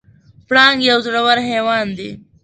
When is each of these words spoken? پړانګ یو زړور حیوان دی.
پړانګ 0.47 0.79
یو 0.89 0.97
زړور 1.05 1.37
حیوان 1.49 1.87
دی. 1.97 2.11